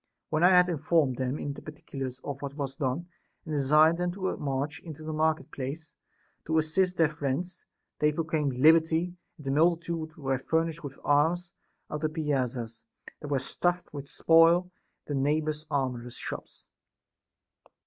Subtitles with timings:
[0.31, 3.05] When I had informed them in the particulars of what was done,
[3.45, 5.93] and desired them to march into the market place
[6.47, 7.65] to assist their friends,
[7.99, 11.51] they proclaimed liberty; and the multitude were furnished with arms
[11.91, 12.83] out of the piazzas,
[13.19, 14.71] that were stuffed with spoil,
[15.07, 16.65] and the neighboring armorers' shops.